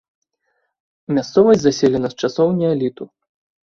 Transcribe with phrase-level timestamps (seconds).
[1.19, 3.03] Мясцовасць заселена з часоў неаліту.